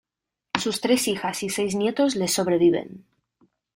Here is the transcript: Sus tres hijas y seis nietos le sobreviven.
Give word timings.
Sus 0.59 0.81
tres 0.81 1.07
hijas 1.07 1.43
y 1.43 1.51
seis 1.51 1.75
nietos 1.75 2.15
le 2.15 2.27
sobreviven. 2.27 3.05